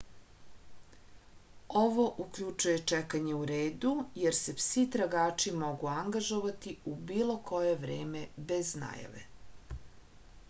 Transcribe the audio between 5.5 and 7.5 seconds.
mogu angažovati u bilo